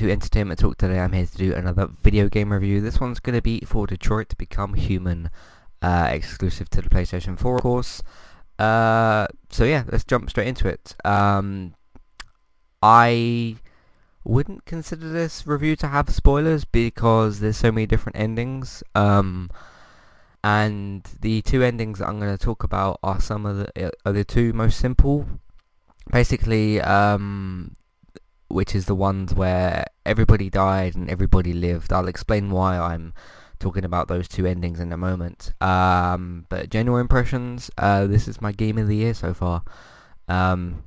[0.00, 0.78] To Entertainment Talk.
[0.78, 2.80] Today I'm here to do another video game review.
[2.80, 5.28] This one's going to be for Detroit to Become Human,
[5.82, 8.02] uh, exclusive to the PlayStation 4 of course.
[8.58, 10.96] Uh, so yeah, let's jump straight into it.
[11.04, 11.74] Um,
[12.82, 13.56] I
[14.24, 18.82] wouldn't consider this review to have spoilers because there's so many different endings.
[18.94, 19.50] Um,
[20.42, 24.12] and the two endings that I'm going to talk about are some of the are
[24.12, 25.26] the two most simple.
[26.10, 27.76] Basically, um,
[28.50, 31.92] which is the ones where everybody died and everybody lived.
[31.92, 33.14] I'll explain why I'm
[33.58, 35.52] talking about those two endings in a moment.
[35.60, 39.62] Um, but general impressions, uh, this is my game of the year so far.
[40.28, 40.82] Um,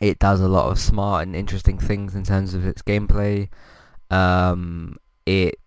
[0.00, 3.48] it does a lot of smart and interesting things in terms of its gameplay.
[4.10, 5.58] Um, it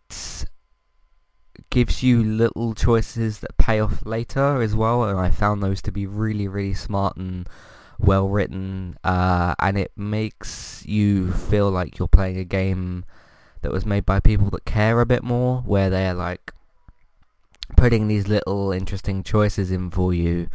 [1.70, 5.92] gives you little choices that pay off later as well, and I found those to
[5.92, 7.48] be really, really smart and
[8.00, 13.06] well written, uh, and it makes you feel like you're playing a game
[13.62, 16.52] that was made by people that care a bit more, where they're like
[17.76, 20.48] putting these little interesting choices in for you,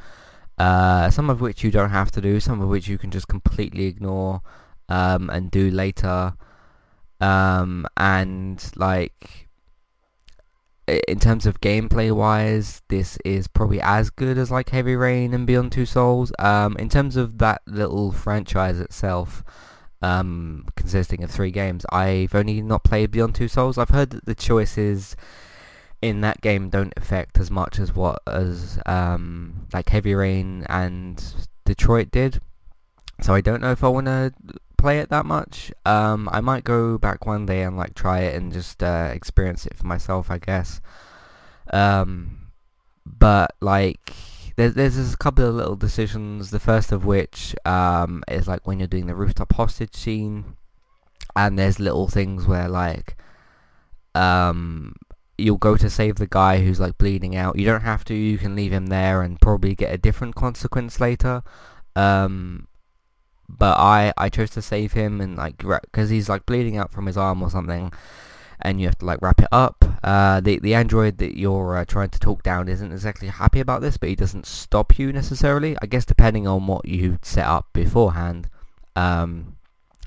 [0.59, 3.29] uh, some of which you don't have to do, some of which you can just
[3.29, 4.41] completely ignore
[4.89, 6.35] um, and do later,
[7.21, 9.49] um, and like
[11.09, 15.47] in terms of gameplay wise, this is probably as good as like Heavy Rain and
[15.47, 16.33] Beyond Two Souls.
[16.39, 19.43] Um, in terms of that little franchise itself,
[20.01, 23.79] um, consisting of three games, I've only not played Beyond Two Souls.
[23.79, 25.17] I've heard that the choices
[26.01, 31.23] in that game don't affect as much as what as um, like Heavy Rain and
[31.65, 32.41] Detroit did.
[33.21, 34.33] So I don't know if I want to
[34.83, 35.73] play it that much.
[35.87, 39.65] Um, I might go back one day and like try it and just uh, experience
[39.65, 40.81] it for myself, I guess.
[41.73, 42.51] Um,
[43.07, 44.13] but like,
[44.57, 46.51] there's there's a couple of little decisions.
[46.51, 50.57] The first of which um, is like when you're doing the rooftop hostage scene,
[51.35, 53.17] and there's little things where like,
[54.15, 54.97] um,
[55.39, 57.59] you'll go to save the guy who's like bleeding out.
[57.59, 58.15] You don't have to.
[58.15, 61.43] You can leave him there and probably get a different consequence later.
[61.95, 62.67] Um,
[63.57, 67.07] but I I chose to save him and like because he's like bleeding out from
[67.07, 67.93] his arm or something,
[68.61, 69.85] and you have to like wrap it up.
[70.03, 73.83] Uh, the the android that you're uh, trying to talk down isn't exactly happy about
[73.83, 75.77] this, but he doesn't stop you necessarily.
[75.83, 78.49] I guess depending on what you set up beforehand.
[78.95, 79.57] Um,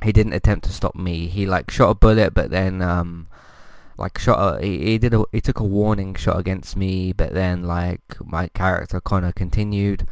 [0.04, 1.28] he didn't attempt to stop me.
[1.28, 3.28] He like shot a bullet, but then um,
[3.98, 7.34] like shot a, he, he did a, he took a warning shot against me, but
[7.34, 10.08] then like my character Connor continued.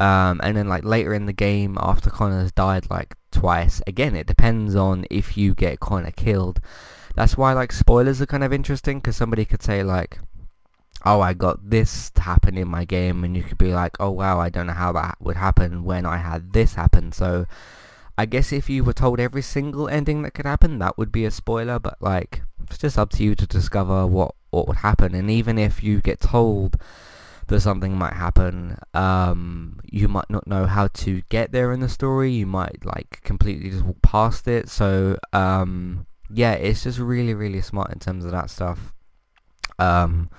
[0.00, 4.26] Um, and then like later in the game after Connor's died like twice, again it
[4.26, 6.60] depends on if you get Connor killed.
[7.16, 10.20] That's why like spoilers are kind of interesting because somebody could say like,
[11.04, 14.10] oh I got this to happen in my game and you could be like, oh
[14.10, 17.10] wow I don't know how that would happen when I had this happen.
[17.10, 17.46] So
[18.16, 21.24] I guess if you were told every single ending that could happen that would be
[21.24, 25.14] a spoiler but like it's just up to you to discover what, what would happen
[25.14, 26.76] and even if you get told
[27.48, 28.78] that something might happen.
[28.94, 32.30] Um, you might not know how to get there in the story.
[32.30, 34.68] You might like completely just walk past it.
[34.68, 38.92] So um, yeah, it's just really, really smart in terms of that stuff.
[39.78, 40.30] Um,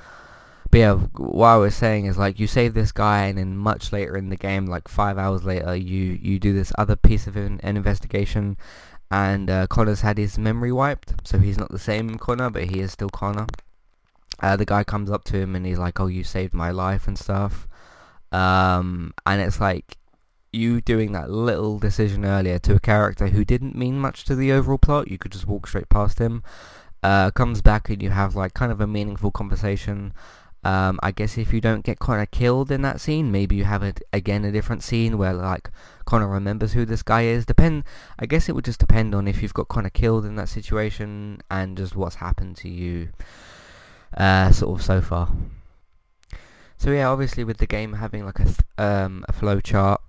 [0.72, 3.92] but yeah, what I was saying is like you save this guy, and then much
[3.92, 7.36] later in the game, like five hours later, you you do this other piece of
[7.36, 8.56] an, an investigation,
[9.10, 12.82] and uh, Connor's had his memory wiped, so he's not the same Connor, but he
[12.82, 13.48] is still Connor.
[14.42, 17.08] Uh, the guy comes up to him and he's like, "Oh, you saved my life
[17.08, 17.68] and stuff,"
[18.32, 19.98] um, and it's like
[20.52, 24.52] you doing that little decision earlier to a character who didn't mean much to the
[24.52, 25.10] overall plot.
[25.10, 26.44] You could just walk straight past him.
[27.02, 30.14] Uh, comes back and you have like kind of a meaningful conversation.
[30.64, 33.84] Um, I guess if you don't get Connor killed in that scene, maybe you have
[33.84, 35.70] it again a different scene where like
[36.04, 37.46] Connor remembers who this guy is.
[37.46, 37.84] Depend.
[38.18, 41.42] I guess it would just depend on if you've got Connor killed in that situation
[41.50, 43.10] and just what's happened to you,
[44.16, 45.30] uh, sort of so far.
[46.78, 50.02] So yeah, obviously with the game having like a th- um, a flow chart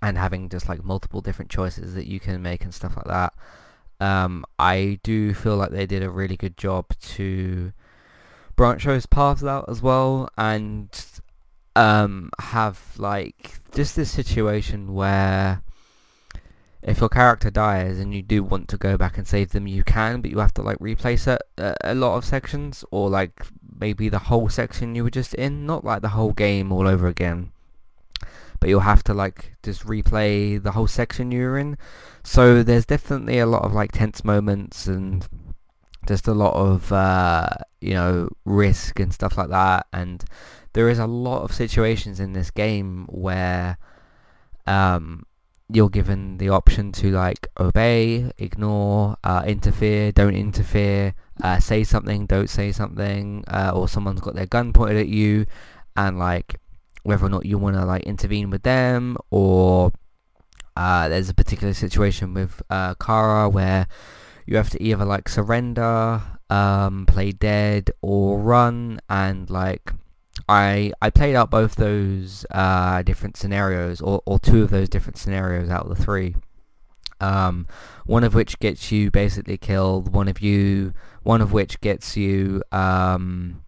[0.00, 3.34] and having just like multiple different choices that you can make and stuff like that,
[4.00, 7.72] um, I do feel like they did a really good job to
[8.56, 10.88] branch those paths out as well and
[11.76, 15.62] um, have like just this situation where
[16.82, 19.84] if your character dies and you do want to go back and save them, you
[19.84, 23.46] can, but you have to like replace a, a lot of sections or like
[23.78, 27.06] maybe the whole section you were just in, not like the whole game all over
[27.06, 27.52] again.
[28.58, 31.78] But you'll have to like just replay the whole section you were in.
[32.24, 35.26] So there's definitely a lot of like tense moments and
[36.06, 37.48] just a lot of uh,
[37.80, 40.24] you know risk and stuff like that and
[40.72, 43.76] there is a lot of situations in this game where
[44.66, 45.24] um,
[45.74, 52.26] you're given the option to like obey, ignore, uh, interfere, don't interfere, uh, say something,
[52.26, 55.46] don't say something, uh, or someone's got their gun pointed at you,
[55.96, 56.60] and like
[57.02, 59.92] whether or not you want to like intervene with them, or
[60.76, 63.86] uh, there's a particular situation with uh, Kara where
[64.46, 69.92] you have to either like surrender, um, play dead, or run, and like
[70.48, 75.18] I I played out both those uh, different scenarios, or, or two of those different
[75.18, 76.36] scenarios out of the three.
[77.20, 77.68] Um,
[78.04, 80.12] one of which gets you basically killed.
[80.12, 80.92] One of you,
[81.22, 83.62] one of which gets you um,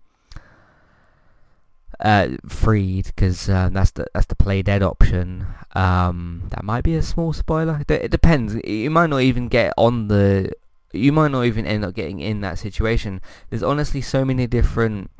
[2.01, 5.47] uh, freed because uh, that's the that's the play dead option.
[5.75, 7.81] Um, that might be a small spoiler.
[7.81, 8.55] It, it depends.
[8.65, 10.53] You might not even get on the.
[10.93, 13.21] You might not even end up getting in that situation.
[13.51, 15.11] There's honestly so many different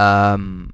[0.00, 0.72] um,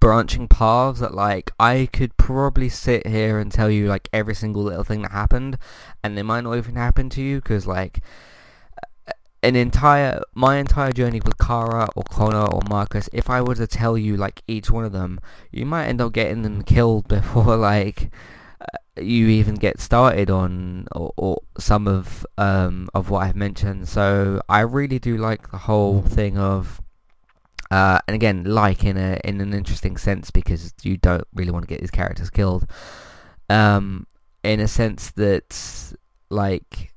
[0.00, 4.62] branching paths that like I could probably sit here and tell you like every single
[4.62, 5.58] little thing that happened,
[6.02, 8.00] and they might not even happen to you because like
[9.42, 13.66] an entire my entire journey with Kara or Connor or Marcus, if I were to
[13.66, 15.20] tell you like each one of them,
[15.50, 18.10] you might end up getting them killed before like
[18.60, 23.88] uh, you even get started on or, or some of um of what I've mentioned.
[23.88, 26.81] So I really do like the whole thing of
[27.72, 31.62] uh, and again, like in a in an interesting sense because you don't really want
[31.62, 32.66] to get these characters killed.
[33.48, 34.06] Um,
[34.44, 35.94] in a sense that
[36.28, 36.92] like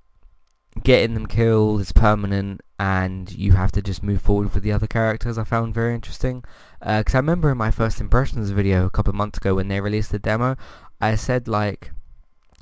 [0.83, 4.86] getting them killed is permanent and you have to just move forward with the other
[4.88, 6.44] characters I found very interesting.
[6.81, 9.69] Because uh, I remember in my first impressions video a couple of months ago when
[9.69, 10.57] they released the demo
[11.00, 11.92] I said like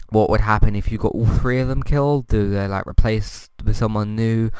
[0.09, 2.27] what would happen if you got all three of them killed?
[2.27, 4.51] Do they like replace with someone new?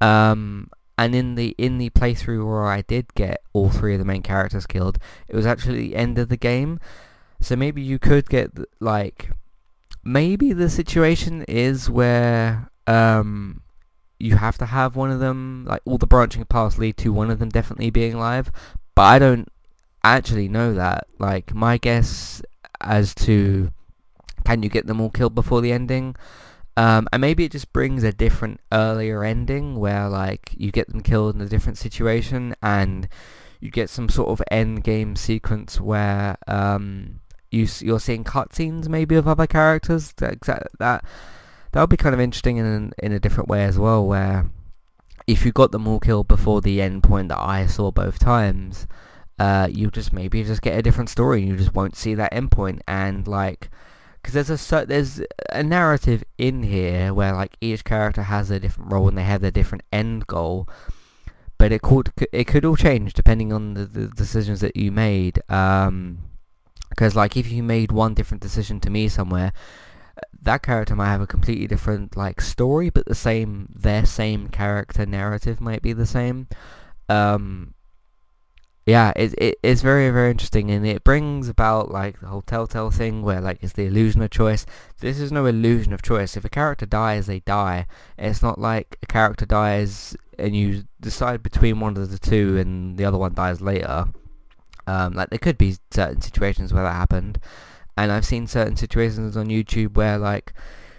[0.00, 4.04] Um, and in the in the playthrough where I did get all three of the
[4.04, 6.80] main characters killed, it was actually the end of the game.
[7.40, 9.30] So maybe you could get like
[10.02, 13.62] maybe the situation is where um
[14.18, 17.30] you have to have one of them like all the branching paths lead to one
[17.30, 18.50] of them definitely being alive,
[18.94, 19.48] but I don't
[20.02, 21.06] actually know that.
[21.18, 22.40] Like my guess
[22.80, 23.72] as to
[24.44, 26.16] can you get them all killed before the ending?
[26.76, 31.00] Um, and maybe it just brings a different earlier ending where like you get them
[31.00, 33.08] killed in a different situation and
[33.60, 39.14] you get some sort of end game sequence where um, you you're seeing cutscenes maybe
[39.14, 40.12] of other characters.
[40.18, 41.04] That that
[41.72, 44.06] that would be kind of interesting in in a different way as well.
[44.06, 44.50] Where
[45.26, 48.86] if you got them all killed before the end point that I saw both times,
[49.38, 52.32] uh, you just maybe just get a different story and you just won't see that
[52.32, 53.70] end point and like
[54.26, 55.20] because there's a there's
[55.52, 59.40] a narrative in here where like each character has a different role and they have
[59.40, 60.68] their different end goal,
[61.58, 65.40] but it could it could all change depending on the, the decisions that you made.
[65.48, 66.18] Um,
[66.90, 69.52] because like if you made one different decision to me somewhere,
[70.42, 75.06] that character might have a completely different like story, but the same their same character
[75.06, 76.48] narrative might be the same.
[77.08, 77.74] Um,
[78.86, 82.92] yeah, it, it it's very very interesting, and it brings about like the whole Telltale
[82.92, 84.64] thing where like it's the illusion of choice.
[85.00, 86.36] This is no illusion of choice.
[86.36, 87.86] If a character dies, they die.
[88.16, 92.96] It's not like a character dies and you decide between one of the two, and
[92.96, 94.06] the other one dies later.
[94.86, 97.40] Um, like there could be certain situations where that happened,
[97.96, 100.52] and I've seen certain situations on YouTube where like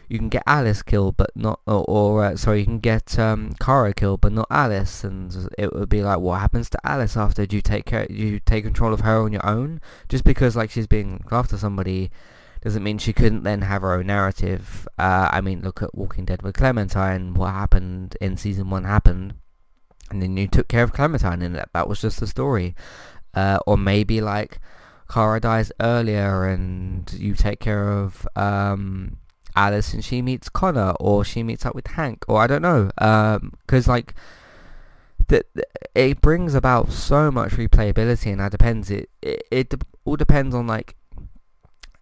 [0.07, 3.53] you can get Alice killed but not or, or uh, sorry you can get um,
[3.59, 5.03] Kara killed but not Alice.
[5.03, 7.45] And it would be like what happens to Alice after?
[7.45, 9.81] Do you take care you take control of her on your own?
[10.09, 12.09] Just because like she's being after somebody
[12.61, 14.87] doesn't mean she couldn't then have her own narrative.
[14.97, 17.33] Uh, I mean look at Walking Dead with Clementine.
[17.33, 19.33] What happened in season one happened.
[20.09, 22.75] And then you took care of Clementine and that, that was just the story.
[23.33, 24.59] Uh, or maybe like
[25.09, 29.17] Kara dies earlier and you take care of um,
[29.57, 32.91] Alice and she meets Connor or she meets up with Hank or I don't know
[32.95, 34.13] because um, like
[35.29, 35.47] that
[35.95, 39.73] it brings about so much replayability and that depends it, it it
[40.05, 40.95] all depends on like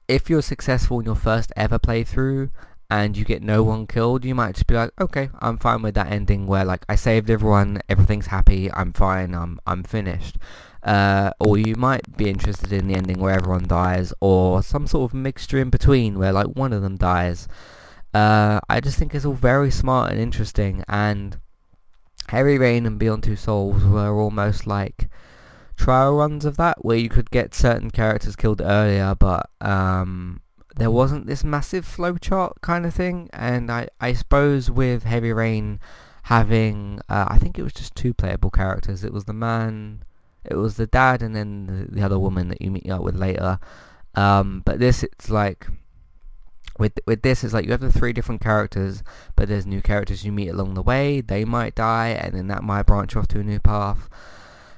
[0.10, 2.50] if you're successful in your first ever playthrough
[2.90, 5.96] and you get no one killed you might just be like okay I'm fine with
[5.96, 10.38] that ending where like I saved everyone everything's happy I'm fine I'm I'm finished
[10.86, 15.12] uh, or you might be interested in the ending where everyone dies, or some sort
[15.12, 17.48] of mixture in between where like one of them dies.
[18.14, 21.40] Uh, I just think it's all very smart and interesting, and
[22.28, 25.10] Heavy Rain and Beyond Two Souls were almost like
[25.76, 30.42] trial runs of that, where you could get certain characters killed earlier, but um,
[30.76, 35.80] there wasn't this massive flowchart kind of thing, and I, I suppose with Heavy Rain
[36.24, 39.04] having, uh, I think it was just two playable characters.
[39.04, 40.04] It was the man
[40.46, 43.16] it was the dad and then the, the other woman that you meet up with
[43.16, 43.60] later.
[44.14, 45.68] Um, but this, it's like
[46.78, 49.04] with with this, it's like you have the three different characters,
[49.36, 51.22] but there's new characters you meet along the way.
[51.22, 54.10] They might die, and then that might branch off to a new path.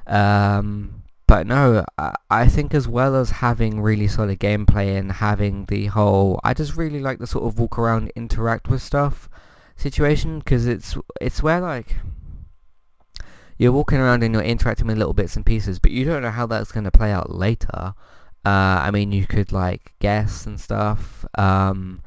[0.06, 1.86] Um, but no,
[2.30, 6.78] I, think as well as having really solid gameplay and having the whole, I just
[6.78, 9.30] really like the sort of walk around, interact with stuff
[9.76, 11.98] situation because it's it's where like
[13.58, 16.32] you're walking around and you're interacting with little bits and pieces, but you don't know
[16.32, 17.94] how that's going to play out later.
[18.46, 21.26] Uh, I mean, you could like guess and stuff.
[21.38, 22.02] Um,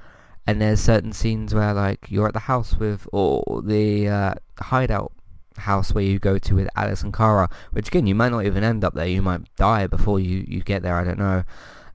[0.47, 5.13] and there's certain scenes where like you're at the house with or the uh, hideout
[5.61, 8.65] house where you go to with Alice and Kara, which again you might not even
[8.65, 9.07] end up there.
[9.07, 10.97] You might die before you you get there.
[10.97, 11.45] I don't know.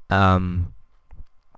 [0.10, 0.74] Um,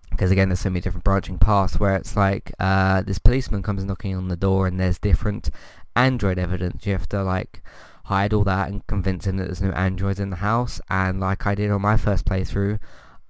[0.10, 3.84] because again there's so many different branching paths where it's like uh, this policeman comes
[3.84, 5.50] knocking on the door and there's different
[5.96, 7.62] android evidence you have to like
[8.08, 10.80] hide all that and convince him that there's no androids in the house.
[10.90, 12.80] And like I did on my first playthrough,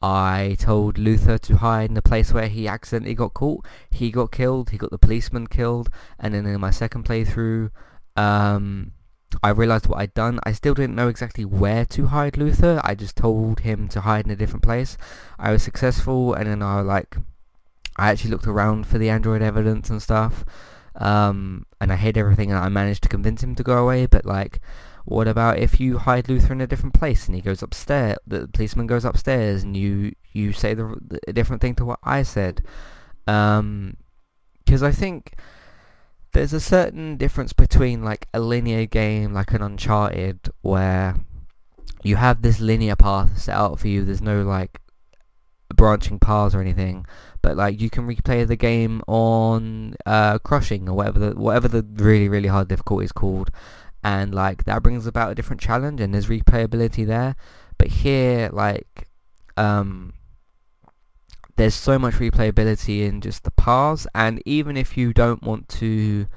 [0.04, 3.66] I told Luther to hide in the place where he accidentally got caught.
[3.90, 4.70] He got killed.
[4.70, 5.90] He got the policeman killed.
[6.20, 7.72] And then in my second playthrough,
[8.18, 8.92] um,
[9.44, 10.40] I realized what I'd done.
[10.44, 12.82] I still didn't know exactly where to hide Luther.
[12.84, 14.98] I just told him to hide in a different place.
[15.38, 17.18] I was successful, and then I like,
[17.96, 20.44] I actually looked around for the android evidence and stuff.
[20.96, 24.26] Um, and I hid everything and I managed to convince him to go away, but
[24.26, 24.60] like,
[25.06, 28.48] what about if you hide Luther in a different place and he goes upstairs, the
[28.48, 32.64] policeman goes upstairs and you, you say the, the different thing to what I said?
[33.28, 33.98] Um,
[34.66, 35.36] because I think
[36.38, 41.16] there's a certain difference between like a linear game like an Uncharted where
[42.04, 44.80] you have this linear path set out for you, there's no like
[45.76, 47.08] branching paths or anything,
[47.42, 51.84] but like you can replay the game on uh, crushing or whatever the whatever the
[51.96, 53.50] really really hard difficulty is called,
[54.04, 57.36] and like that brings about a different challenge and there's replayability there.
[57.80, 59.08] But here, like,
[59.58, 60.14] um,
[61.58, 66.28] there's so much replayability in just the paths, and even if you don't want to,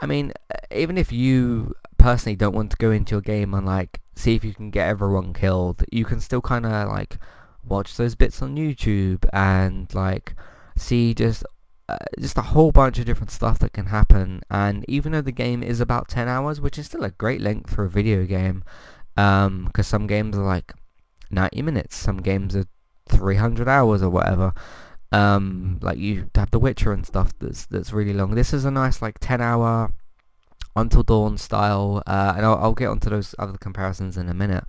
[0.00, 0.32] I mean,
[0.70, 4.44] even if you personally don't want to go into your game and like see if
[4.44, 7.18] you can get everyone killed, you can still kind of like
[7.64, 10.34] watch those bits on YouTube and like
[10.76, 11.44] see just
[11.88, 14.42] uh, just a whole bunch of different stuff that can happen.
[14.50, 17.70] And even though the game is about 10 hours which is still a great length
[17.74, 18.64] for a video game
[19.14, 20.72] because um, some games are like
[21.30, 22.66] 90 minutes some games are
[23.08, 24.54] 300 hours or whatever
[25.12, 28.34] um, like you have The Witcher and stuff that's that's really long.
[28.34, 29.92] This is a nice like 10 hour
[30.76, 34.64] Until Dawn style uh, and I'll, I'll get onto those other comparisons in a minute.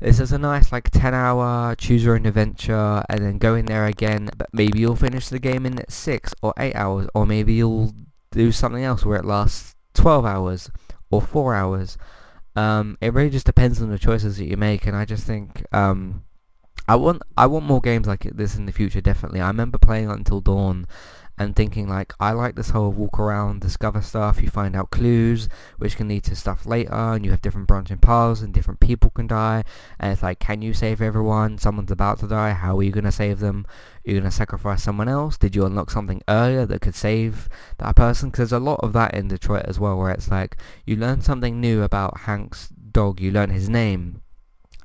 [0.00, 3.66] This is a nice like 10 hour choose your own adventure and then go in
[3.66, 7.54] there again but maybe you'll finish the game in 6 or 8 hours or maybe
[7.54, 7.92] you'll
[8.30, 10.70] do something else where it lasts 12 hours
[11.10, 11.96] or 4 hours.
[12.54, 15.64] Um, it really just depends on the choices that you make and I just think
[15.72, 16.22] um,
[16.88, 19.42] I want I want more games like this in the future definitely.
[19.42, 20.86] I remember playing Until Dawn
[21.36, 25.50] and thinking like I like this whole walk around, discover stuff, you find out clues
[25.76, 29.10] which can lead to stuff later and you have different branching paths and different people
[29.10, 29.64] can die
[30.00, 31.58] and it's like can you save everyone?
[31.58, 33.66] Someone's about to die, how are you to save them?
[34.06, 35.36] Are you to sacrifice someone else?
[35.36, 38.30] Did you unlock something earlier that could save that person?
[38.30, 41.20] Because there's a lot of that in Detroit as well where it's like you learn
[41.20, 44.22] something new about Hank's dog, you learn his name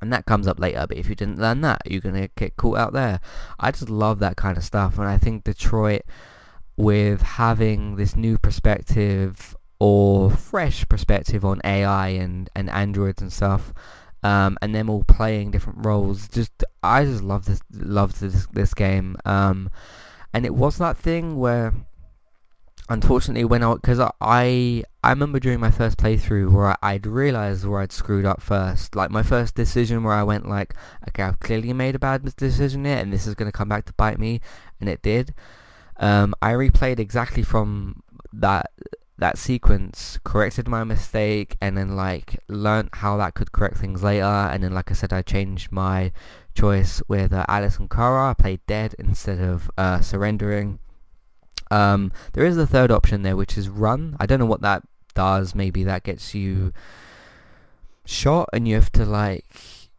[0.04, 0.84] and that comes up later.
[0.86, 3.20] But if you didn't learn that, you're gonna get caught out there.
[3.58, 6.02] I just love that kind of stuff, and I think Detroit
[6.76, 13.72] with having this new perspective or fresh perspective on AI and, and androids and stuff,
[14.22, 16.28] um, and them all playing different roles.
[16.28, 19.70] Just I just love this love this this game, um,
[20.32, 21.72] and it was that thing where,
[22.88, 27.66] unfortunately, when I because I I remember during my first playthrough where I, would realized
[27.66, 30.74] where I'd screwed up first, like my first decision where I went like,
[31.08, 33.92] okay, I've clearly made a bad decision here, and this is gonna come back to
[33.94, 34.40] bite me,
[34.80, 35.34] and it did.
[35.98, 38.70] Um, I replayed exactly from that
[39.16, 44.24] that sequence, corrected my mistake, and then like learned how that could correct things later.
[44.24, 46.12] And then, like I said, I changed my
[46.54, 48.30] choice with uh, Alice and Kara.
[48.30, 50.78] I played dead instead of uh, surrendering.
[51.70, 54.16] Um, there is a third option there, which is run.
[54.20, 54.82] I don't know what that
[55.14, 55.54] does.
[55.54, 56.72] Maybe that gets you
[58.04, 59.46] shot, and you have to like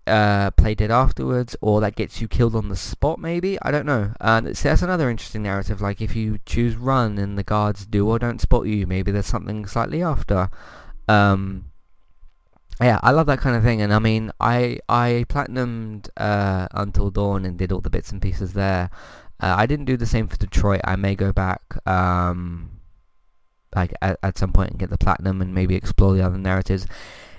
[0.08, 3.58] uh, played it afterwards, or that gets you killed on the spot, maybe?
[3.62, 4.14] I don't know.
[4.22, 8.20] And that's another interesting narrative, like if you choose run and the guards do or
[8.20, 10.50] don't spot you, maybe there's something slightly after.
[11.08, 11.72] Um,
[12.82, 17.10] yeah, I love that kind of thing, and I mean, I I platinumed uh, Until
[17.10, 18.90] Dawn and did all the bits and pieces there.
[19.46, 20.82] Uh, I didn't do the same for Detroit.
[20.84, 22.82] I may go back um,
[23.76, 26.88] like at, at some point and get the platinum and maybe explore the other narratives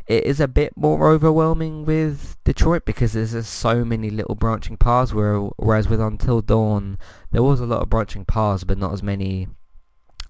[0.06, 4.76] it is a bit more overwhelming with Detroit because there's just so many little branching
[4.76, 5.12] paths.
[5.12, 6.98] Where, whereas with Until Dawn,
[7.32, 9.48] there was a lot of branching paths, but not as many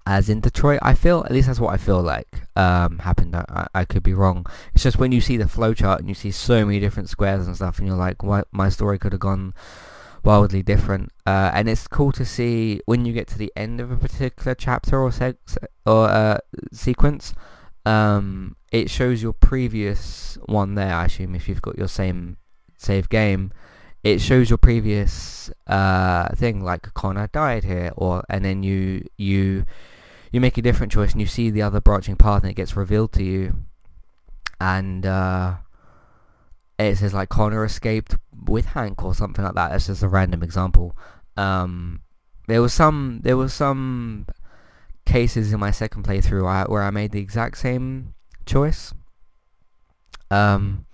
[0.07, 0.79] as in Detroit.
[0.81, 3.35] I feel, at least that's what I feel like um, happened.
[3.35, 4.47] I, I could be wrong.
[4.73, 7.55] It's just when you see the flowchart and you see so many different squares and
[7.55, 8.47] stuff, and you're like, what?
[8.51, 9.53] My story could have gone
[10.27, 11.11] wildly different.
[11.25, 14.53] Uh, and it's cool to see when you get to the end of a particular
[14.53, 15.11] chapter or
[15.85, 16.37] or uh,
[16.71, 17.33] sequence
[17.87, 20.93] um, it shows your previous one there.
[20.93, 22.35] I assume if you've got your same
[22.77, 23.53] save game,
[24.03, 26.61] it shows your previous uh, thing.
[26.61, 29.65] Like Connor died here, or and then you you
[30.31, 32.75] you make a different choice and you see the other branching path and it gets
[32.75, 33.55] revealed to you,
[34.59, 35.55] and uh,
[36.79, 39.71] it says like Connor escaped with Hank or something like that.
[39.71, 40.95] That's just a random example.
[41.35, 42.01] Um,
[42.47, 44.25] there was some there was some
[45.05, 48.13] cases in my second playthrough where I made the exact same
[48.45, 48.93] choice.
[50.29, 50.85] Um,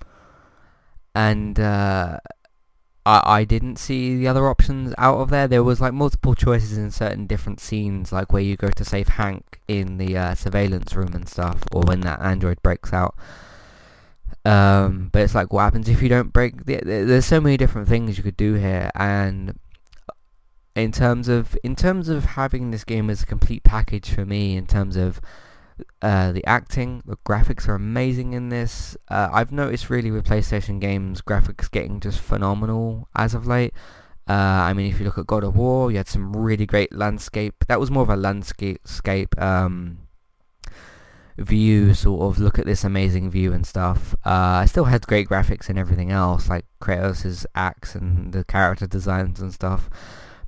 [1.16, 2.20] and uh,
[3.06, 5.48] I, I didn't see the other options out of there.
[5.48, 9.10] There was like multiple choices in certain different scenes, like where you go to save
[9.10, 13.16] Hank in the uh, surveillance room and stuff, or when that android breaks out.
[14.46, 16.66] Um, but it's like, what happens if you don't break?
[16.66, 19.58] The, there's so many different things you could do here, and
[20.76, 24.58] in terms of in terms of having this game as a complete package for me
[24.58, 25.22] in terms of
[26.02, 28.98] uh, the acting, the graphics are amazing in this.
[29.10, 33.74] Uh, I've noticed really with PlayStation games, graphics getting just phenomenal as of late.
[34.28, 36.94] Uh, I mean, if you look at God of War, you had some really great
[36.96, 37.66] landscape.
[37.68, 39.98] That was more of a landscape um,
[41.38, 44.16] view, sort of look at this amazing view and stuff.
[44.26, 48.88] Uh, I still had great graphics and everything else, like Kratos' axe and the character
[48.88, 49.90] designs and stuff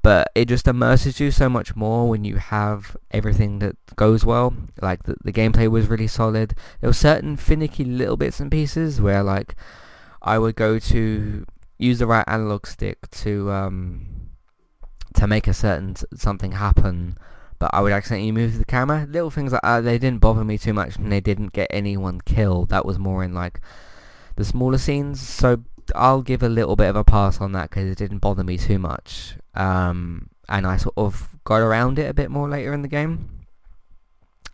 [0.05, 4.53] but it just immerses you so much more when you have everything that goes well.
[4.79, 6.53] Like the, the gameplay was really solid.
[6.79, 9.55] There were certain finicky little bits and pieces where like
[10.21, 11.47] I would go to
[11.79, 14.29] use the right analog stick to um
[15.15, 17.17] to make a certain something happen
[17.59, 19.07] but I would accidentally move the camera.
[19.09, 22.21] Little things like that, they didn't bother me too much and they didn't get anyone
[22.21, 22.69] killed.
[22.69, 23.61] That was more in like
[24.35, 25.21] the smaller scenes.
[25.21, 25.63] So
[25.93, 28.57] I'll give a little bit of a pass on that because it didn't bother me
[28.57, 29.35] too much.
[29.53, 33.29] Um, and I sort of got around it a bit more later in the game.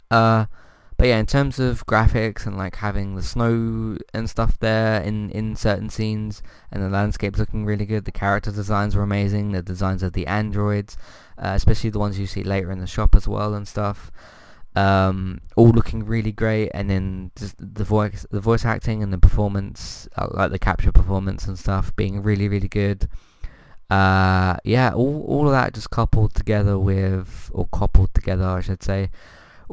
[0.10, 0.46] Uh,
[1.02, 5.32] but yeah, in terms of graphics and like having the snow and stuff there in,
[5.32, 9.64] in certain scenes and the landscapes looking really good, the character designs were amazing, the
[9.64, 10.98] designs of the androids,
[11.40, 14.12] uh, especially the ones you see later in the shop as well and stuff
[14.76, 20.08] um, all looking really great, and then the voice, the voice acting and the performance,
[20.18, 23.10] uh, like the capture performance and stuff, being really, really good.
[23.90, 28.82] Uh, yeah, all all of that just coupled together with, or coupled together, I should
[28.84, 29.10] say,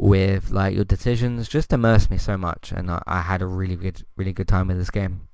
[0.01, 3.77] with like your decisions, just immersed me so much, and I, I had a really
[3.77, 5.29] good, really good time with this game.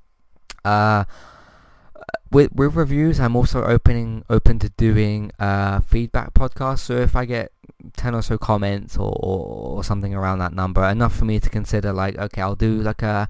[0.64, 1.04] Uh,
[2.30, 6.80] with with reviews, I'm also opening open to doing uh, feedback podcasts.
[6.80, 7.52] So if I get
[7.96, 11.50] ten or so comments or, or, or something around that number, enough for me to
[11.50, 13.28] consider like, okay, I'll do like a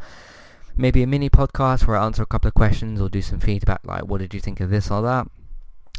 [0.77, 3.81] maybe a mini podcast where I answer a couple of questions or do some feedback,
[3.85, 5.27] like what did you think of this or that.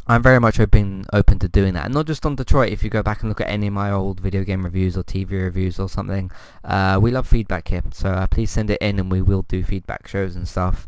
[0.08, 2.70] I'm very much open open to doing that, and not just on Detroit.
[2.70, 5.02] If you go back and look at any of my old video game reviews or
[5.02, 6.30] TV reviews or something,
[6.62, 7.82] uh, we love feedback here.
[7.92, 10.86] So uh, please send it in, and we will do feedback shows and stuff.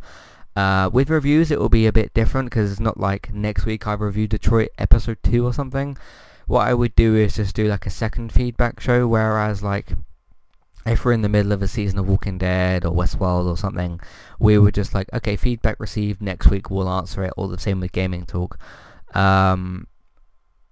[0.54, 3.86] Uh, with reviews, it will be a bit different because it's not like next week
[3.88, 5.96] I review Detroit episode two or something.
[6.46, 9.92] What I would do is just do like a second feedback show, whereas like
[10.86, 14.00] if we're in the middle of a season of Walking Dead or Westworld or something,
[14.38, 17.80] we would just like, okay, feedback received, next week we'll answer it, all the same
[17.80, 18.58] with Gaming Talk.
[19.14, 19.86] Um,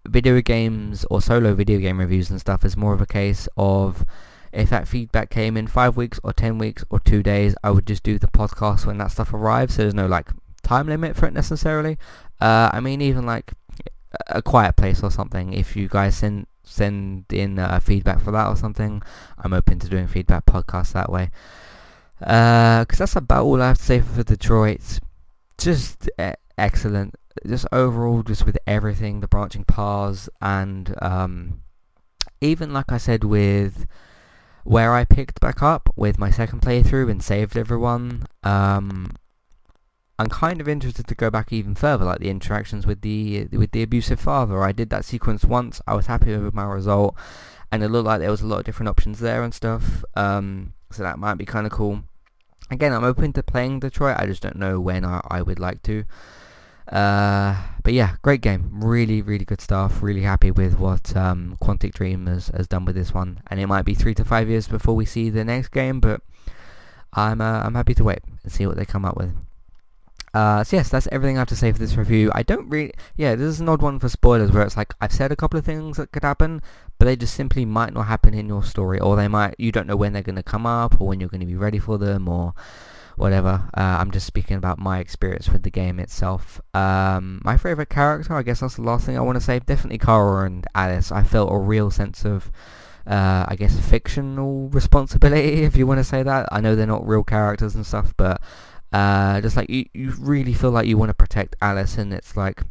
[0.07, 4.05] video games or solo video game reviews and stuff is more of a case of
[4.53, 7.87] if that feedback came in five weeks or ten weeks or two days, I would
[7.87, 9.75] just do the podcast when that stuff arrives.
[9.75, 10.31] So there's no like
[10.63, 11.99] time limit for it necessarily.
[12.41, 13.53] Uh, I mean, even like
[14.29, 15.53] a quiet place or something.
[15.53, 19.03] If you guys send send in uh, feedback for that or something,
[19.39, 21.31] I'm open to doing feedback podcasts that way.
[22.19, 25.01] Because uh, that's about all I have to say for the Detroit.
[25.59, 26.09] Just
[26.59, 27.15] excellent
[27.47, 31.63] just overall, just with everything, the branching paths, and um,
[32.41, 33.87] even like I said with
[34.65, 39.13] where I picked back up with my second playthrough and saved everyone, um,
[40.19, 43.73] I'm kind of interested to go back even further, like the interactions with the with
[43.73, 44.63] the abusive father.
[44.63, 45.81] I did that sequence once.
[45.87, 47.15] I was happy with my result,
[47.71, 50.05] and it looked like there was a lot of different options there and stuff.
[50.15, 52.03] Um, so that might be kind of cool.
[52.71, 54.17] Again, I'm open to playing Detroit.
[54.19, 56.05] I just don't know when I, I would like to.
[56.89, 58.71] Uh, but yeah, great game.
[58.73, 60.03] Really, really good stuff.
[60.03, 63.41] Really happy with what um, Quantic Dream has, has done with this one.
[63.49, 66.21] And it might be three to five years before we see the next game, but
[67.13, 69.35] I'm uh, I'm happy to wait and see what they come up with.
[70.35, 72.31] Uh, so yes, that's everything I have to say for this review.
[72.35, 75.13] I don't really, yeah, this is an odd one for spoilers where it's like I've
[75.13, 76.61] said a couple of things that could happen,
[76.99, 79.87] but they just simply might not happen in your story, or they might, you don't
[79.87, 81.97] know when they're going to come up, or when you're going to be ready for
[81.97, 82.53] them, or
[83.17, 83.69] whatever.
[83.77, 86.61] Uh, I'm just speaking about my experience with the game itself.
[86.75, 89.59] Um, my favourite character, I guess that's the last thing I want to say.
[89.59, 91.11] Definitely Kara and Alice.
[91.11, 92.53] I felt a real sense of,
[93.07, 96.49] uh, I guess, fictional responsibility, if you want to say that.
[96.53, 98.41] I know they're not real characters and stuff, but
[98.93, 102.37] uh, just like you, you really feel like you want to protect Alice, and it's
[102.37, 102.63] like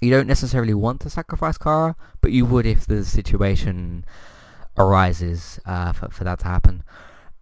[0.00, 4.04] you don't necessarily want to sacrifice Kara, but you would if the situation
[4.78, 6.82] arises uh, for, for that to happen.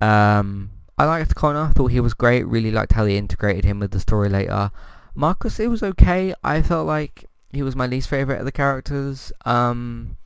[0.01, 3.93] Um, I liked Connor, thought he was great, really liked how they integrated him with
[3.93, 4.71] the story later.
[5.15, 6.35] Marcus, it was okay.
[6.43, 9.33] I felt like he was my least favourite of the characters.
[9.45, 10.17] Um,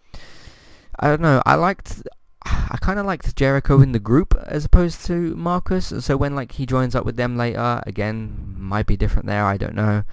[0.99, 2.03] I don't know, I liked,
[2.45, 6.53] I kind of liked Jericho in the group as opposed to Marcus, so when like
[6.53, 10.05] he joins up with them later, again, might be different there, I don't know.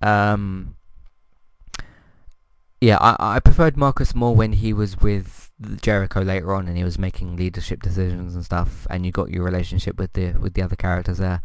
[0.00, 0.74] Um,
[2.80, 6.84] yeah, I, I preferred Marcus more when he was with Jericho later on, and he
[6.84, 10.62] was making leadership decisions and stuff, and you got your relationship with the with the
[10.62, 11.42] other characters there.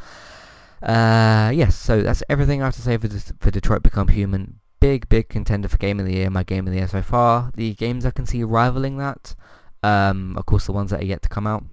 [0.81, 3.07] Uh, yes, so that's everything I have to say for
[3.39, 4.59] for Detroit Become Human.
[4.79, 7.51] Big, big contender for Game of the Year, my Game of the Year so far.
[7.55, 9.33] The games I can see rivaling that,
[9.81, 11.63] um, of course, the ones that are yet to come out.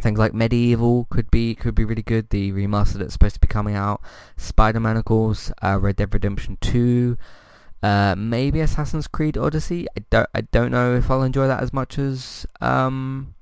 [0.00, 2.30] Things like MediEvil could be could be really good.
[2.30, 4.02] The remaster that's supposed to be coming out.
[4.36, 5.52] Spider-Man, of course.
[5.62, 7.16] Uh, Red Dead Redemption 2.
[7.82, 9.86] Uh, maybe Assassin's Creed Odyssey.
[9.96, 10.28] I don't.
[10.34, 13.34] I don't know if I'll enjoy that as much as um,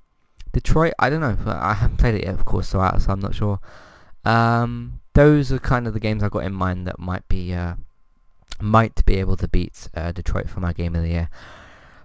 [0.53, 0.95] Detroit.
[0.99, 1.37] I don't know.
[1.47, 3.61] I haven't played it yet, of course, so, I, so I'm not sure.
[4.25, 7.75] Um, those are kind of the games I've got in mind that might be uh,
[8.61, 11.31] might be able to beat uh, Detroit for my game of the year.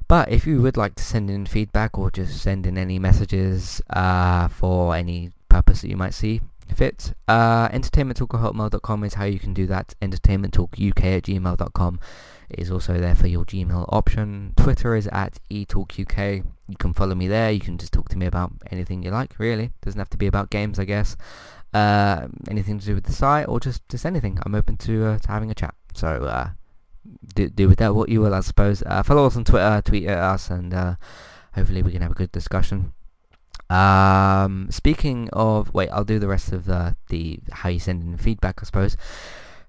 [0.07, 3.81] But if you would like to send in feedback or just send in any messages
[3.89, 6.41] uh, for any purpose that you might see
[6.73, 9.93] fit, uh, entertainmenttalk@hotmail.com is how you can do that.
[10.01, 11.99] Entertainmenttalkuk at gmail.com
[12.49, 14.53] is also there for your Gmail option.
[14.55, 16.43] Twitter is at etalkuk.
[16.67, 17.51] You can follow me there.
[17.51, 19.71] You can just talk to me about anything you like, really.
[19.81, 21.15] Doesn't have to be about games, I guess.
[21.73, 24.39] Uh, anything to do with the site or just, just anything.
[24.45, 25.75] I'm open to, uh, to having a chat.
[25.93, 26.49] So uh,
[27.35, 28.83] do, do with that what you will, I suppose.
[28.85, 30.95] Uh, follow us on Twitter, tweet at us, and uh,
[31.53, 32.93] hopefully we can have a good discussion.
[33.69, 38.17] Um, speaking of, wait, I'll do the rest of the, the how you send in
[38.17, 38.97] feedback, I suppose.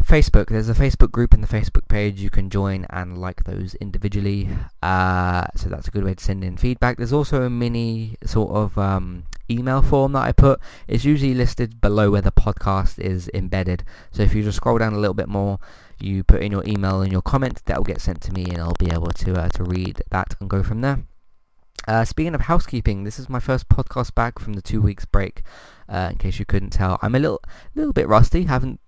[0.04, 2.20] Facebook, there's a Facebook group and the Facebook page.
[2.20, 4.48] You can join and like those individually.
[4.82, 6.96] Uh, so that's a good way to send in feedback.
[6.98, 10.60] There's also a mini sort of um, email form that I put.
[10.86, 13.84] It's usually listed below where the podcast is embedded.
[14.12, 15.58] So if you just scroll down a little bit more,
[15.98, 18.58] you put in your email and your comment, that will get sent to me and
[18.58, 21.00] I'll be able to, uh, to read that and go from there.
[21.86, 25.42] Uh, speaking of housekeeping, this is my first podcast back from the two weeks break.
[25.88, 27.40] Uh, in case you couldn't tell, I'm a little,
[27.76, 28.44] little bit rusty.
[28.44, 28.80] Haven't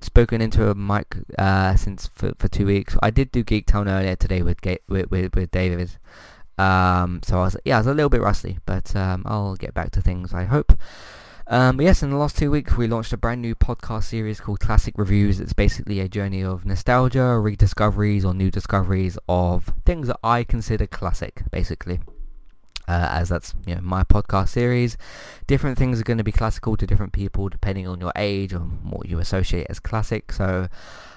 [0.00, 2.96] spoken into a mic uh, since for, for two weeks.
[3.02, 5.98] I did do Geek Town earlier today with with, with, with David.
[6.58, 9.74] Um, so I was yeah, I was a little bit rusty, but um, I'll get
[9.74, 10.32] back to things.
[10.32, 10.72] I hope.
[11.48, 14.60] Um, yes, in the last two weeks we launched a brand new podcast series called
[14.60, 15.40] Classic Reviews.
[15.40, 20.86] It's basically a journey of nostalgia, rediscoveries, or new discoveries of things that I consider
[20.86, 22.00] classic, basically
[22.88, 24.96] uh, as that's you know my podcast series.
[25.46, 28.60] Different things are going to be classical to different people depending on your age or
[28.60, 30.32] what you associate as classic.
[30.32, 30.68] So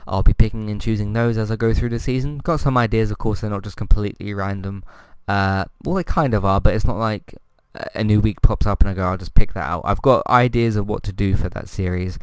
[0.08, 2.40] I'll be picking and choosing those as I go through the season.
[2.40, 3.42] Got some ideas, of course.
[3.42, 4.84] They're not just completely random.
[5.28, 7.36] Uh, well, they kind of are, but it's not like
[7.96, 9.82] a new week pops up and I go, I'll just pick that out.
[9.86, 12.20] I've got ideas of what to do for that series.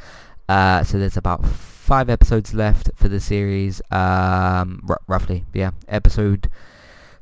[0.48, 5.44] Uh, so there's about five episodes left for the series, um, r- roughly.
[5.54, 6.50] Yeah, episode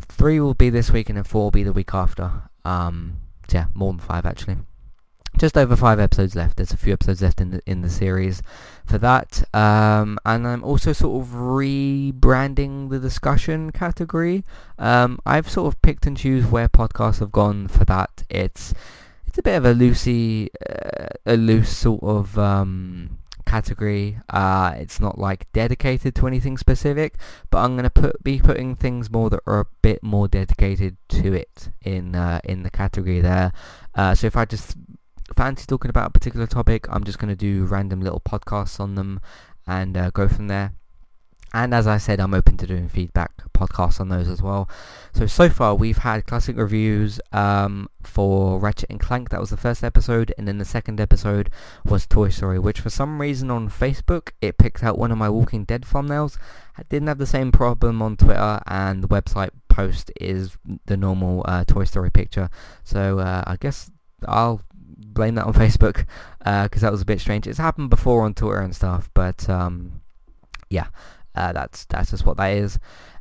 [0.09, 2.43] Three will be this week and then four will be the week after.
[2.65, 4.57] Um, so yeah, more than five actually.
[5.39, 6.57] Just over five episodes left.
[6.57, 8.41] There's a few episodes left in the in the series
[8.87, 9.45] for that.
[9.55, 14.45] Um, and I'm also sort of rebranding the discussion category.
[14.79, 18.25] Um, I've sort of picked and choose where podcasts have gone for that.
[18.31, 18.73] It's
[19.27, 24.19] it's a bit of a loosey, uh, a loose sort of um, category.
[24.29, 27.15] Uh, it's not like dedicated to anything specific,
[27.51, 31.33] but I'm gonna put be putting things more that are a bit more dedicated to
[31.33, 33.53] it in uh, in the category there.
[33.95, 34.77] Uh, so if I just
[35.37, 39.21] fancy talking about a particular topic, I'm just gonna do random little podcasts on them
[39.67, 40.75] and uh, go from there.
[41.55, 44.69] And as I said, I'm open to doing feedback podcasts on those as well.
[45.15, 49.31] So, so far we've had classic reviews um, for Ratchet and Clank.
[49.31, 50.35] That was the first episode.
[50.37, 51.51] And then the second episode
[51.85, 55.31] was Toy Story, which for some reason on Facebook, it picked out one of my
[55.31, 56.37] Walking Dead thumbnails.
[56.77, 60.57] I didn't have the same problem on Twitter and the website post is
[60.87, 62.51] the normal uh, Toy Story picture.
[62.85, 63.91] So uh, I guess
[64.27, 64.63] I'll
[64.99, 66.05] blame that on Facebook
[66.39, 67.47] because uh, that was a bit strange.
[67.47, 70.03] It's happened before on Twitter and stuff, but um,
[70.69, 70.89] yeah.
[71.37, 72.79] Uh, that's that's just what that is.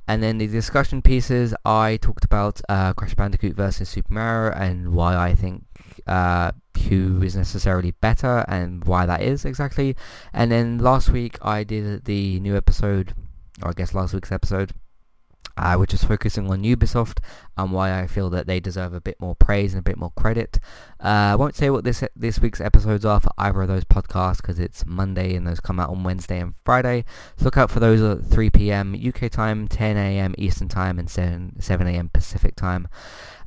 [0.08, 4.94] And then the discussion pieces, I talked about uh, Crash Bandicoot versus Super Mario and
[4.94, 5.64] why I think
[6.06, 6.52] uh,
[6.88, 9.96] who is necessarily better and why that is exactly.
[10.32, 13.16] And then last week I did the new episode,
[13.64, 14.74] or I guess last week's episode,
[15.58, 17.20] uh, which is focusing on Ubisoft
[17.58, 20.12] and why I feel that they deserve a bit more praise and a bit more
[20.12, 20.60] credit.
[21.00, 24.38] Uh, I won't say what this this week's episodes are for either of those podcasts
[24.38, 27.06] because it's Monday and those come out on Wednesday and Friday.
[27.38, 28.96] So look out for those at 3 p.m.
[28.96, 30.36] UK time, 10 a.m.
[30.38, 32.10] Eastern time, and 7 7 a.m.
[32.10, 32.88] Pacific time.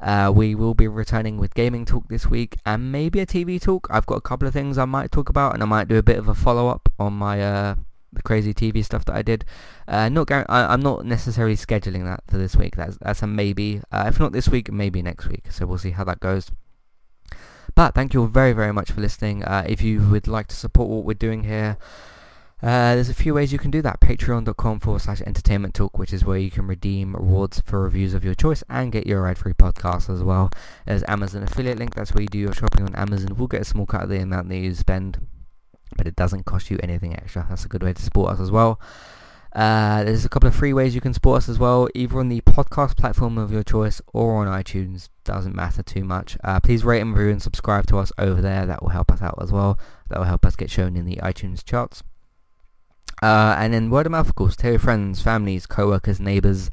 [0.01, 3.88] Uh, we will be returning with gaming talk this week and maybe a TV talk.
[3.90, 6.03] I've got a couple of things I might talk about and I might do a
[6.03, 7.75] bit of a follow up on my uh,
[8.12, 9.44] the crazy TV stuff that I did.
[9.87, 12.77] Uh, not gar- I, am not necessarily scheduling that for this week.
[12.77, 13.83] That's that's a maybe.
[13.92, 15.51] Uh, if not this week, maybe next week.
[15.51, 16.51] So we'll see how that goes.
[17.75, 19.44] But thank you all very very much for listening.
[19.44, 21.79] Uh, if you would like to support what we're doing here.
[22.61, 24.01] Uh, there's a few ways you can do that.
[24.01, 28.25] Patreon.com forward slash entertainment talk, which is where you can redeem rewards for reviews of
[28.25, 30.51] your choice and get your ad-free podcast as well.
[30.85, 31.94] There's Amazon affiliate link.
[31.94, 33.37] That's where you do your shopping on Amazon.
[33.37, 35.25] We'll get a small cut of the amount that you spend
[35.96, 37.46] but it doesn't cost you anything extra.
[37.48, 38.81] That's a good way to support us as well.
[39.53, 42.29] Uh, there's a couple of free ways you can support us as well, either on
[42.29, 45.09] the podcast platform of your choice or on iTunes.
[45.24, 46.37] Doesn't matter too much.
[46.44, 48.66] Uh, please rate and review and subscribe to us over there.
[48.66, 49.79] That will help us out as well.
[50.09, 52.03] That will help us get shown in the iTunes charts.
[53.22, 54.55] Uh, and then word of mouth, of course.
[54.55, 56.70] Tell your friends, families, co-workers, neighbours,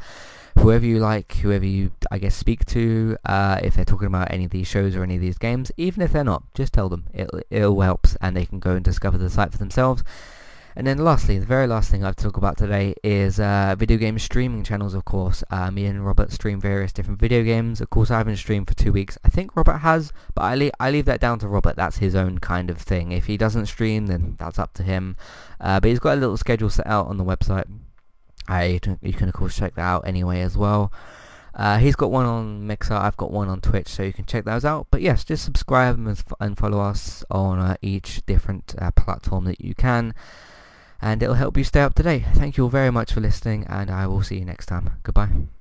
[0.58, 4.46] whoever you like, whoever you, I guess, speak to, uh, if they're talking about any
[4.46, 7.06] of these shows or any of these games, even if they're not, just tell them.
[7.14, 10.04] It, it all helps and they can go and discover the site for themselves.
[10.78, 13.98] And then lastly, the very last thing I've to talk about today is uh, video
[13.98, 15.42] game streaming channels, of course.
[15.50, 17.80] Uh, me and Robert stream various different video games.
[17.80, 19.18] Of course, I haven't streamed for two weeks.
[19.24, 21.78] I think Robert has, but I, le- I leave that down to Robert.
[21.78, 23.14] That's his own kind of thing.
[23.14, 25.16] If he doesn't stream, then that's up to him.
[25.62, 27.68] Uh, but he's got a little schedule set out on the website.
[28.48, 30.92] I you can of course check that out anyway as well.
[31.56, 34.44] Uh, he's got one on Mixer, I've got one on Twitch, so you can check
[34.44, 34.88] those out.
[34.92, 39.62] But yes, just subscribe and, and follow us on uh, each different uh, platform that
[39.62, 40.14] you can,
[41.02, 42.26] and it'll help you stay up to date.
[42.34, 44.92] Thank you all very much for listening, and I will see you next time.
[45.04, 45.55] Goodbye.